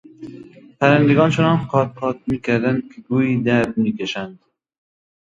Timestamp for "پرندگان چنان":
0.79-1.57